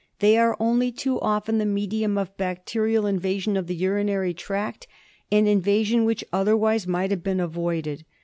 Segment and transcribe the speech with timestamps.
[0.17, 4.87] They are only too often the medium of bacterial invasion of the urinary tract,
[5.31, 8.03] an invasion which otherwise might have been avoided.